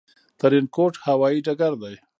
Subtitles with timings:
[0.39, 1.95] ترينکوټ هوايي ډګر دى